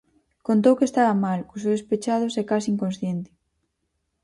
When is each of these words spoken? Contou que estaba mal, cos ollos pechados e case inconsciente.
Contou 0.47 0.77
que 0.77 0.87
estaba 0.89 1.21
mal, 1.25 1.39
cos 1.49 1.63
ollos 1.67 1.87
pechados 1.89 2.33
e 2.41 2.47
case 2.49 2.71
inconsciente. 2.73 3.31